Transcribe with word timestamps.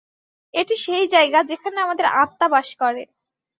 এটি 0.53 0.75
সেই 0.85 1.05
জায়গা 1.07 1.39
যেখানে 1.43 1.77
আমাদের 1.81 2.05
আত্মা 2.21 2.47
বাস 2.53 2.69
করে। 2.81 3.03